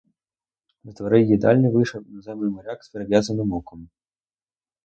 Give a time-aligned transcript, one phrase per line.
[0.83, 3.89] З дверей їдальні вийшов іноземний моряк з перев'язаним оком.